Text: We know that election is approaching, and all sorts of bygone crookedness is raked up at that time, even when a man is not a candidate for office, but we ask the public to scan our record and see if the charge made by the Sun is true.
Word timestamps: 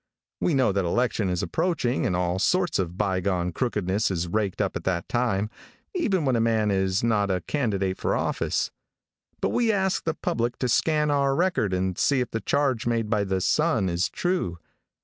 We 0.39 0.55
know 0.55 0.71
that 0.71 0.83
election 0.83 1.29
is 1.29 1.43
approaching, 1.43 2.07
and 2.07 2.15
all 2.15 2.39
sorts 2.39 2.79
of 2.79 2.97
bygone 2.97 3.51
crookedness 3.51 4.09
is 4.09 4.27
raked 4.27 4.59
up 4.59 4.75
at 4.75 4.83
that 4.85 5.07
time, 5.07 5.51
even 5.93 6.25
when 6.25 6.35
a 6.35 6.41
man 6.41 6.71
is 6.71 7.03
not 7.03 7.29
a 7.29 7.41
candidate 7.41 7.99
for 7.99 8.15
office, 8.15 8.71
but 9.41 9.49
we 9.49 9.71
ask 9.71 10.03
the 10.03 10.15
public 10.15 10.57
to 10.57 10.67
scan 10.69 11.11
our 11.11 11.35
record 11.35 11.71
and 11.71 11.99
see 11.99 12.19
if 12.19 12.31
the 12.31 12.41
charge 12.41 12.87
made 12.87 13.11
by 13.11 13.23
the 13.23 13.41
Sun 13.41 13.89
is 13.89 14.09
true. 14.09 14.57